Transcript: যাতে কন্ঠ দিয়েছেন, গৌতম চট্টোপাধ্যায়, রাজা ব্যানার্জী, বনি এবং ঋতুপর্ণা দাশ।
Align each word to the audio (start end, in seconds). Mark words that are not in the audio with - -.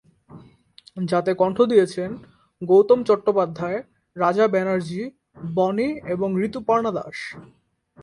যাতে 1.05 1.31
কন্ঠ 1.33 1.57
দিয়েছেন, 1.61 2.09
গৌতম 2.61 2.99
চট্টোপাধ্যায়, 3.03 3.79
রাজা 4.15 4.45
ব্যানার্জী, 4.47 5.03
বনি 5.55 5.89
এবং 6.05 6.29
ঋতুপর্ণা 6.41 6.91
দাশ। 6.91 7.17